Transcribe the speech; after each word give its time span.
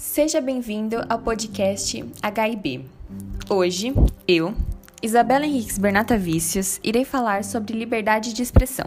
Seja 0.00 0.40
bem-vindo 0.40 0.96
ao 1.10 1.18
podcast 1.18 1.94
HIB. 1.98 2.88
Hoje, 3.50 3.92
eu, 4.26 4.54
Isabela 5.02 5.44
Henriques 5.44 5.76
Bernata 5.76 6.16
Vícios, 6.16 6.80
irei 6.82 7.04
falar 7.04 7.44
sobre 7.44 7.78
liberdade 7.78 8.32
de 8.32 8.42
expressão. 8.42 8.86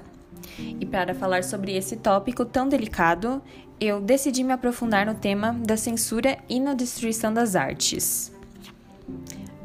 E 0.57 0.83
para 0.87 1.13
falar 1.13 1.43
sobre 1.43 1.77
esse 1.77 1.97
tópico 1.97 2.43
tão 2.43 2.67
delicado, 2.67 3.43
eu 3.79 4.01
decidi 4.01 4.43
me 4.43 4.53
aprofundar 4.53 5.05
no 5.05 5.13
tema 5.13 5.53
da 5.53 5.77
censura 5.77 6.39
e 6.49 6.59
na 6.59 6.73
destruição 6.73 7.31
das 7.31 7.55
artes. 7.55 8.33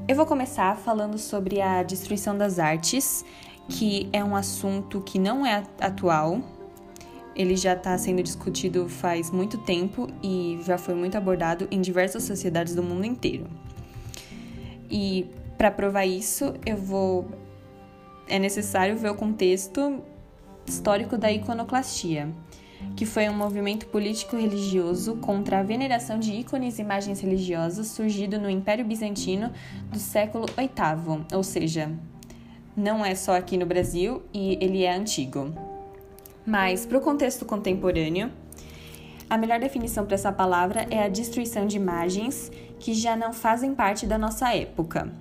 Eu 0.06 0.16
vou 0.16 0.26
começar 0.26 0.76
falando 0.76 1.16
sobre 1.16 1.62
a 1.62 1.82
destruição 1.82 2.36
das 2.36 2.58
artes, 2.58 3.24
que 3.70 4.06
é 4.12 4.22
um 4.22 4.36
assunto 4.36 5.00
que 5.00 5.18
não 5.18 5.46
é 5.46 5.64
atual, 5.80 6.42
ele 7.38 7.56
já 7.56 7.74
está 7.74 7.96
sendo 7.96 8.20
discutido 8.20 8.88
faz 8.88 9.30
muito 9.30 9.56
tempo 9.58 10.08
e 10.20 10.58
já 10.66 10.76
foi 10.76 10.94
muito 10.94 11.16
abordado 11.16 11.68
em 11.70 11.80
diversas 11.80 12.24
sociedades 12.24 12.74
do 12.74 12.82
mundo 12.82 13.06
inteiro. 13.06 13.46
E 14.90 15.26
para 15.56 15.70
provar 15.70 16.04
isso, 16.04 16.52
eu 16.66 16.76
vou 16.76 17.28
é 18.26 18.38
necessário 18.38 18.98
ver 18.98 19.10
o 19.10 19.14
contexto 19.14 20.02
histórico 20.66 21.16
da 21.16 21.32
iconoclastia, 21.32 22.28
que 22.94 23.06
foi 23.06 23.28
um 23.28 23.34
movimento 23.34 23.86
político-religioso 23.86 25.16
contra 25.16 25.60
a 25.60 25.62
veneração 25.62 26.18
de 26.18 26.32
ícones 26.32 26.78
e 26.78 26.82
imagens 26.82 27.20
religiosas 27.20 27.86
surgido 27.86 28.38
no 28.38 28.50
Império 28.50 28.84
Bizantino 28.84 29.50
do 29.90 29.98
século 29.98 30.44
VIII, 30.46 31.24
ou 31.32 31.42
seja, 31.42 31.90
não 32.76 33.04
é 33.04 33.14
só 33.14 33.36
aqui 33.36 33.56
no 33.56 33.64
Brasil 33.64 34.22
e 34.32 34.58
ele 34.60 34.82
é 34.82 34.94
antigo. 34.94 35.67
Mas, 36.48 36.86
para 36.86 36.96
o 36.96 37.00
contexto 37.02 37.44
contemporâneo, 37.44 38.32
a 39.28 39.36
melhor 39.36 39.60
definição 39.60 40.06
para 40.06 40.14
essa 40.14 40.32
palavra 40.32 40.86
é 40.90 41.02
a 41.02 41.06
destruição 41.06 41.66
de 41.66 41.76
imagens 41.76 42.50
que 42.80 42.94
já 42.94 43.14
não 43.14 43.34
fazem 43.34 43.74
parte 43.74 44.06
da 44.06 44.16
nossa 44.16 44.54
época. 44.54 45.12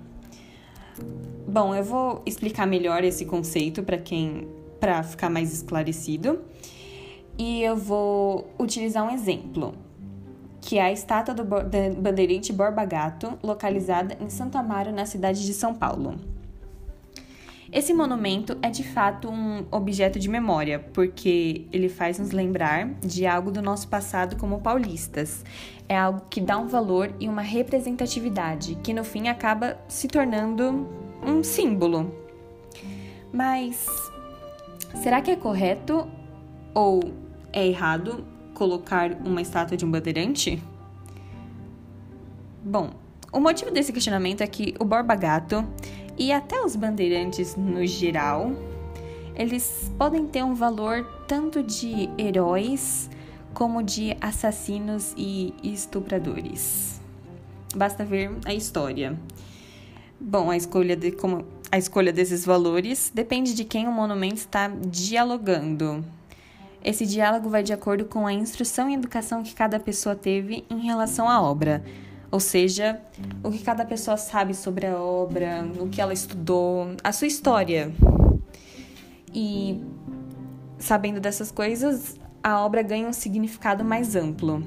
Bom, 1.46 1.74
eu 1.74 1.84
vou 1.84 2.22
explicar 2.24 2.66
melhor 2.66 3.04
esse 3.04 3.26
conceito 3.26 3.82
para 3.82 3.98
quem 3.98 4.48
para 4.80 5.02
ficar 5.02 5.28
mais 5.28 5.52
esclarecido. 5.52 6.40
E 7.36 7.62
eu 7.62 7.76
vou 7.76 8.50
utilizar 8.58 9.04
um 9.06 9.10
exemplo, 9.14 9.74
que 10.62 10.78
é 10.78 10.82
a 10.82 10.92
estátua 10.92 11.34
do 11.34 11.44
bandeirante 11.44 12.54
Borba 12.54 12.86
Gato, 12.86 13.38
localizada 13.42 14.16
em 14.18 14.30
Santo 14.30 14.56
Amaro, 14.56 14.92
na 14.92 15.04
cidade 15.04 15.44
de 15.44 15.52
São 15.52 15.74
Paulo. 15.74 16.37
Esse 17.70 17.92
monumento 17.92 18.56
é 18.62 18.70
de 18.70 18.82
fato 18.82 19.28
um 19.28 19.66
objeto 19.70 20.18
de 20.18 20.28
memória, 20.28 20.78
porque 20.78 21.66
ele 21.70 21.90
faz 21.90 22.18
nos 22.18 22.30
lembrar 22.30 22.88
de 22.94 23.26
algo 23.26 23.50
do 23.50 23.60
nosso 23.60 23.88
passado 23.88 24.36
como 24.36 24.60
paulistas. 24.60 25.44
É 25.86 25.96
algo 25.96 26.22
que 26.30 26.40
dá 26.40 26.56
um 26.56 26.66
valor 26.66 27.12
e 27.20 27.28
uma 27.28 27.42
representatividade, 27.42 28.76
que 28.82 28.94
no 28.94 29.04
fim 29.04 29.28
acaba 29.28 29.78
se 29.86 30.08
tornando 30.08 30.88
um 31.22 31.42
símbolo. 31.44 32.10
Mas 33.30 33.86
será 35.02 35.20
que 35.20 35.30
é 35.30 35.36
correto 35.36 36.08
ou 36.74 37.12
é 37.52 37.66
errado 37.66 38.24
colocar 38.54 39.12
uma 39.24 39.42
estátua 39.42 39.76
de 39.76 39.84
um 39.84 39.90
bandeirante? 39.90 40.62
Bom, 42.64 42.90
o 43.30 43.40
motivo 43.40 43.70
desse 43.70 43.92
questionamento 43.92 44.40
é 44.40 44.46
que 44.46 44.74
o 44.80 44.86
Borba 44.86 45.14
Gato 45.14 45.66
e 46.18 46.32
até 46.32 46.60
os 46.60 46.74
bandeirantes 46.74 47.54
no 47.56 47.86
geral, 47.86 48.52
eles 49.36 49.90
podem 49.96 50.26
ter 50.26 50.42
um 50.42 50.54
valor 50.54 51.04
tanto 51.28 51.62
de 51.62 52.10
heróis 52.18 53.08
como 53.54 53.82
de 53.82 54.16
assassinos 54.20 55.14
e 55.16 55.54
estupradores. 55.62 57.00
Basta 57.74 58.04
ver 58.04 58.32
a 58.44 58.52
história. 58.52 59.18
Bom, 60.20 60.50
a 60.50 60.56
escolha 60.56 60.96
de 60.96 61.12
como 61.12 61.44
a 61.70 61.78
escolha 61.78 62.12
desses 62.12 62.44
valores 62.44 63.12
depende 63.14 63.54
de 63.54 63.64
quem 63.64 63.86
o 63.86 63.92
monumento 63.92 64.36
está 64.36 64.68
dialogando. 64.68 66.04
Esse 66.82 67.06
diálogo 67.06 67.48
vai 67.48 67.62
de 67.62 67.72
acordo 67.72 68.04
com 68.04 68.26
a 68.26 68.32
instrução 68.32 68.88
e 68.88 68.94
educação 68.94 69.42
que 69.42 69.54
cada 69.54 69.78
pessoa 69.78 70.16
teve 70.16 70.64
em 70.70 70.78
relação 70.78 71.28
à 71.28 71.40
obra 71.40 71.84
ou 72.30 72.40
seja, 72.40 73.00
o 73.42 73.50
que 73.50 73.60
cada 73.60 73.84
pessoa 73.84 74.16
sabe 74.16 74.54
sobre 74.54 74.86
a 74.86 75.00
obra, 75.00 75.66
o 75.78 75.88
que 75.88 76.00
ela 76.00 76.12
estudou, 76.12 76.88
a 77.02 77.12
sua 77.12 77.26
história. 77.26 77.92
E 79.32 79.82
sabendo 80.78 81.20
dessas 81.20 81.50
coisas, 81.50 82.16
a 82.42 82.64
obra 82.64 82.82
ganha 82.82 83.08
um 83.08 83.12
significado 83.12 83.84
mais 83.84 84.14
amplo 84.14 84.62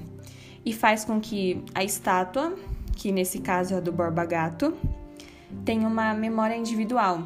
e 0.66 0.74
faz 0.74 1.06
com 1.06 1.20
que 1.20 1.64
a 1.74 1.84
estátua, 1.84 2.56
que 2.96 3.12
nesse 3.12 3.40
caso 3.40 3.74
é 3.74 3.78
a 3.78 3.80
do 3.80 3.92
Borba 3.92 4.26
Gato, 4.26 4.74
tenha 5.64 5.88
uma 5.88 6.14
memória 6.14 6.56
individual, 6.56 7.24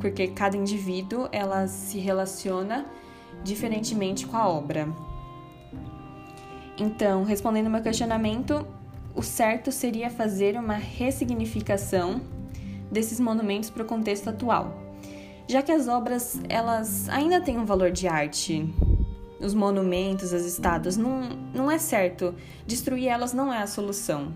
porque 0.00 0.28
cada 0.28 0.56
indivíduo 0.56 1.28
ela 1.32 1.66
se 1.66 1.98
relaciona 1.98 2.86
diferentemente 3.42 4.26
com 4.26 4.36
a 4.36 4.48
obra. 4.48 4.88
Então, 6.78 7.24
respondendo 7.24 7.66
ao 7.66 7.72
meu 7.72 7.82
questionamento, 7.82 8.66
o 9.14 9.22
certo 9.22 9.70
seria 9.70 10.10
fazer 10.10 10.56
uma 10.56 10.74
ressignificação 10.74 12.20
desses 12.90 13.20
monumentos 13.20 13.70
para 13.70 13.82
o 13.82 13.86
contexto 13.86 14.28
atual, 14.28 14.76
já 15.48 15.62
que 15.62 15.72
as 15.72 15.88
obras 15.88 16.40
elas 16.48 17.08
ainda 17.08 17.40
têm 17.40 17.58
um 17.58 17.64
valor 17.64 17.90
de 17.90 18.08
arte. 18.08 18.68
Os 19.40 19.52
monumentos, 19.52 20.32
as 20.32 20.44
estátuas, 20.44 20.96
não, 20.96 21.20
não 21.52 21.70
é 21.70 21.76
certo. 21.76 22.34
Destruir 22.66 23.08
elas 23.08 23.34
não 23.34 23.52
é 23.52 23.62
a 23.62 23.66
solução. 23.66 24.32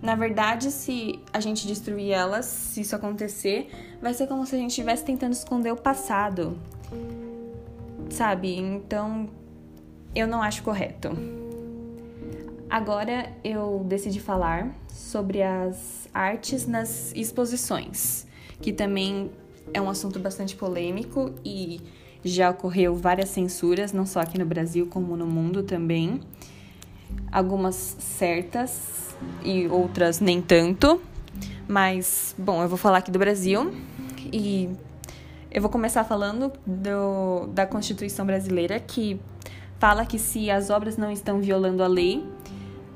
Na 0.00 0.14
verdade, 0.14 0.70
se 0.70 1.20
a 1.32 1.40
gente 1.40 1.66
destruir 1.66 2.12
elas, 2.12 2.46
se 2.46 2.80
isso 2.80 2.96
acontecer, 2.96 3.68
vai 4.00 4.14
ser 4.14 4.26
como 4.26 4.46
se 4.46 4.54
a 4.54 4.58
gente 4.58 4.70
estivesse 4.70 5.04
tentando 5.04 5.32
esconder 5.32 5.72
o 5.72 5.76
passado. 5.76 6.58
Sabe? 8.08 8.56
Então, 8.56 9.28
eu 10.14 10.26
não 10.26 10.40
acho 10.40 10.62
correto. 10.62 11.10
Agora 12.70 13.32
eu 13.42 13.82
decidi 13.86 14.20
falar 14.20 14.74
sobre 14.88 15.42
as 15.42 16.06
artes 16.12 16.66
nas 16.66 17.12
exposições, 17.14 18.26
que 18.60 18.72
também 18.72 19.30
é 19.72 19.80
um 19.80 19.88
assunto 19.88 20.18
bastante 20.18 20.54
polêmico 20.54 21.32
e 21.42 21.80
já 22.22 22.50
ocorreu 22.50 22.94
várias 22.94 23.30
censuras, 23.30 23.92
não 23.92 24.04
só 24.04 24.20
aqui 24.20 24.38
no 24.38 24.44
Brasil, 24.44 24.86
como 24.86 25.16
no 25.16 25.26
mundo 25.26 25.62
também. 25.62 26.20
Algumas 27.32 27.74
certas 27.74 29.16
e 29.42 29.66
outras 29.68 30.20
nem 30.20 30.42
tanto. 30.42 31.00
Mas, 31.66 32.34
bom, 32.36 32.62
eu 32.62 32.68
vou 32.68 32.78
falar 32.78 32.98
aqui 32.98 33.10
do 33.10 33.18
Brasil 33.18 33.72
e 34.30 34.68
eu 35.50 35.62
vou 35.62 35.70
começar 35.70 36.04
falando 36.04 36.52
do, 36.66 37.46
da 37.48 37.66
Constituição 37.66 38.26
Brasileira, 38.26 38.78
que 38.78 39.18
fala 39.78 40.04
que 40.04 40.18
se 40.18 40.50
as 40.50 40.70
obras 40.70 40.96
não 40.96 41.10
estão 41.10 41.40
violando 41.40 41.82
a 41.82 41.86
lei, 41.86 42.24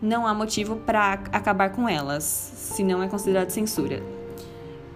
não 0.02 0.26
há 0.26 0.34
motivo 0.34 0.76
para 0.76 1.12
acabar 1.32 1.70
com 1.70 1.88
elas, 1.88 2.24
se 2.24 2.82
não 2.82 3.00
é 3.00 3.08
considerado 3.08 3.50
censura. 3.50 4.02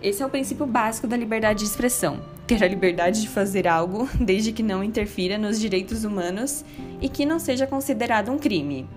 Esse 0.02 0.22
é 0.22 0.26
o 0.26 0.28
princípio 0.28 0.66
básico 0.66 1.06
da 1.06 1.16
liberdade 1.16 1.60
de 1.60 1.64
expressão: 1.66 2.20
ter 2.46 2.62
a 2.62 2.68
liberdade 2.68 3.22
de 3.22 3.28
fazer 3.28 3.68
algo 3.68 4.08
desde 4.20 4.52
que 4.52 4.62
não 4.62 4.82
interfira 4.82 5.38
nos 5.38 5.60
direitos 5.60 6.04
humanos 6.04 6.64
e 7.00 7.08
que 7.08 7.24
não 7.24 7.38
seja 7.38 7.66
considerado 7.66 8.30
um 8.30 8.38
crime. 8.38 8.88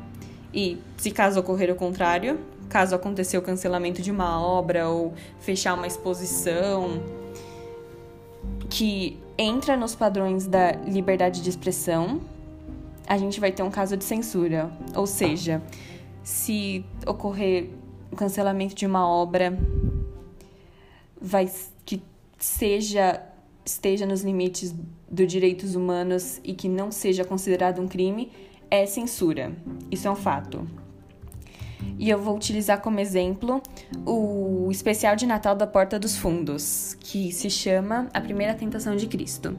E, 0.52 0.80
se 0.97 1.12
caso 1.12 1.40
ocorrer 1.40 1.72
o 1.72 1.75
contrário, 1.75 2.40
caso 2.68 2.96
acontecer 2.96 3.38
o 3.38 3.41
cancelamento 3.41 4.02
de 4.02 4.09
uma 4.09 4.41
obra 4.41 4.90
ou 4.90 5.14
fechar 5.40 5.76
uma 5.76 5.86
exposição 5.86 7.02
que 8.68 9.20
entra 9.38 9.78
nos 9.78 9.96
padrões 9.96 10.47
da 10.47 10.72
liberdade 10.72 11.41
de 11.41 11.50
expressão, 11.50 12.22
a 13.08 13.17
gente 13.17 13.40
vai 13.40 13.52
ter 13.52 13.64
um 13.64 13.70
caso 13.70 13.96
de 13.96 14.03
censura. 14.03 14.72
Ou 14.96 15.08
seja, 15.08 15.61
se 16.29 16.85
ocorrer 17.08 17.72
o 18.11 18.16
cancelamento 18.16 18.76
de 18.76 18.85
uma 18.85 19.08
obra, 19.08 19.58
vai 21.20 21.52
que 21.84 22.03
seja 22.37 23.20
esteja 23.66 24.05
nos 24.05 24.22
limites 24.22 24.73
dos 25.09 25.28
direitos 25.28 25.73
humanos 25.73 26.40
e 26.43 26.53
que 26.53 26.70
não 26.70 26.91
seja 26.91 27.26
considerado 27.26 27.81
um 27.81 27.87
crime, 27.87 28.31
é 28.70 28.85
censura. 28.85 29.55
Isso 29.90 30.08
é 30.08 30.11
um 30.11 30.16
fato. 30.16 30.67
E 31.97 32.09
eu 32.09 32.20
vou 32.20 32.35
utilizar 32.35 32.79
como 32.79 32.99
exemplo 32.99 33.61
o 34.05 34.70
especial 34.72 35.16
de 35.16 35.25
Natal 35.25 35.55
da 35.55 35.66
Porta 35.66 35.97
dos 35.97 36.16
Fundos, 36.16 36.96
que 36.99 37.32
se 37.32 37.49
chama 37.49 38.08
A 38.14 38.22
Primeira 38.22 38.53
Tentação 38.53 38.96
de 38.96 39.08
Cristo. 39.08 39.58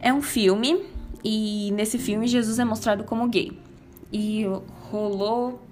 É 0.00 0.12
um 0.12 0.22
filme 0.22 0.84
e 1.24 1.70
nesse 1.72 1.96
filme 1.96 2.26
Jesus 2.26 2.58
é 2.58 2.64
mostrado 2.64 3.04
como 3.04 3.28
gay. 3.28 3.56
E 4.12 4.44
rolou 4.90 5.65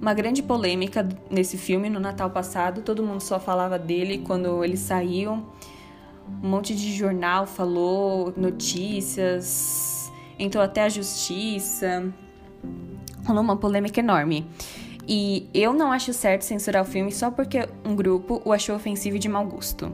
uma 0.00 0.14
grande 0.14 0.42
polêmica 0.42 1.08
nesse 1.30 1.56
filme 1.56 1.88
no 1.88 2.00
Natal 2.00 2.30
passado. 2.30 2.82
Todo 2.82 3.02
mundo 3.02 3.20
só 3.20 3.38
falava 3.38 3.78
dele 3.78 4.18
quando 4.18 4.64
ele 4.64 4.76
saiu. 4.76 5.42
Um 6.42 6.48
monte 6.48 6.74
de 6.74 6.92
jornal 6.96 7.46
falou, 7.46 8.32
notícias, 8.36 10.10
entrou 10.38 10.62
até 10.62 10.84
a 10.84 10.88
justiça. 10.88 12.12
rolou 13.24 13.42
uma 13.42 13.56
polêmica 13.56 14.00
enorme. 14.00 14.46
E 15.06 15.48
eu 15.52 15.72
não 15.72 15.90
acho 15.90 16.12
certo 16.12 16.42
censurar 16.42 16.82
o 16.82 16.84
filme 16.86 17.10
só 17.10 17.30
porque 17.30 17.68
um 17.84 17.94
grupo 17.94 18.40
o 18.44 18.52
achou 18.52 18.76
ofensivo 18.76 19.16
e 19.16 19.18
de 19.18 19.28
mau 19.28 19.44
gosto. 19.44 19.92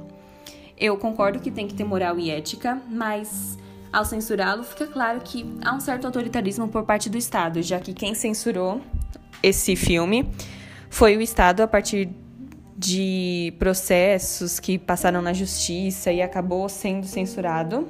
Eu 0.76 0.96
concordo 0.96 1.40
que 1.40 1.50
tem 1.50 1.66
que 1.66 1.74
ter 1.74 1.84
moral 1.84 2.18
e 2.18 2.30
ética, 2.30 2.80
mas 2.88 3.58
ao 3.92 4.04
censurá-lo, 4.04 4.62
fica 4.62 4.86
claro 4.86 5.20
que 5.20 5.46
há 5.64 5.74
um 5.74 5.80
certo 5.80 6.04
autoritarismo 6.04 6.68
por 6.68 6.84
parte 6.84 7.08
do 7.08 7.16
Estado, 7.16 7.62
já 7.62 7.80
que 7.80 7.94
quem 7.94 8.14
censurou 8.14 8.82
esse 9.42 9.76
filme 9.76 10.28
foi 10.90 11.16
o 11.16 11.20
Estado 11.20 11.62
a 11.62 11.68
partir 11.68 12.10
de 12.76 13.52
processos 13.58 14.60
que 14.60 14.78
passaram 14.78 15.20
na 15.20 15.32
justiça 15.32 16.12
e 16.12 16.22
acabou 16.22 16.68
sendo 16.68 17.06
censurado. 17.06 17.88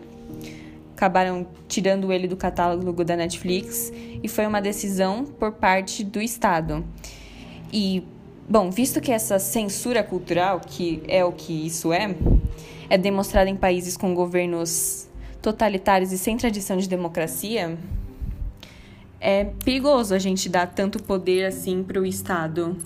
Acabaram 0.97 1.47
tirando 1.69 2.13
ele 2.13 2.27
do 2.27 2.37
catálogo 2.37 3.05
da 3.05 3.15
Netflix 3.15 3.93
e 4.23 4.27
foi 4.29 4.47
uma 4.47 4.61
decisão 4.61 5.25
por 5.25 5.53
parte 5.53 6.03
do 6.03 6.21
Estado. 6.21 6.85
E, 7.73 8.03
bom, 8.49 8.71
visto 8.71 9.01
que 9.01 9.13
essa 9.13 9.39
censura 9.39 10.03
cultural, 10.03 10.61
que 10.61 11.03
é 11.07 11.25
o 11.25 11.33
que 11.33 11.67
isso 11.67 11.93
é, 11.93 12.17
é 12.89 12.97
demonstrada 12.97 13.49
em 13.51 13.57
países 13.57 13.97
com 13.97 14.15
governos 14.15 15.07
totalitários 15.43 16.13
e 16.13 16.19
sem 16.19 16.37
tradição 16.37 16.79
de 16.79 16.89
democracia, 16.89 17.79
é 19.21 19.45
perigoso 19.65 20.15
a 20.15 20.19
gente 20.19 20.49
dar 20.49 20.67
tanto 20.67 21.03
poder 21.03 21.45
assim 21.45 21.83
para 21.83 22.01
o 22.01 22.07
Estado. 22.07 22.77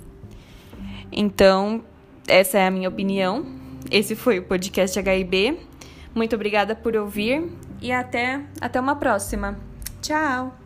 Então, 1.10 1.82
essa 2.26 2.58
é 2.58 2.66
a 2.66 2.70
minha 2.70 2.88
opinião. 2.88 3.44
Esse 3.90 4.14
foi 4.16 4.38
o 4.38 4.44
podcast 4.44 4.98
HIB. 4.98 5.58
Muito 6.14 6.34
obrigada 6.34 6.74
por 6.74 6.96
ouvir 6.96 7.50
e 7.80 7.92
até, 7.92 8.40
até 8.60 8.80
uma 8.80 8.96
próxima. 8.96 9.58
Tchau! 10.00 10.61